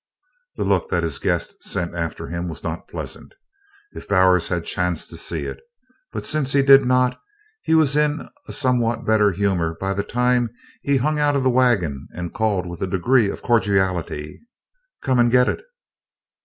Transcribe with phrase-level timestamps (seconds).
[0.55, 3.35] The look that his guest sent after him was not pleasant,
[3.91, 5.59] if Bowers had chanced to see it,
[6.11, 7.21] but since he did not,
[7.61, 10.49] he was in a somewhat better humor by the time
[10.81, 14.41] he hung out of the wagon and called with a degree of cordiality:
[15.03, 15.63] "Come and git it!"